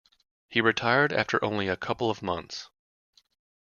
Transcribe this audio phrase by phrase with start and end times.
[0.49, 2.69] He retired after only a couple of months.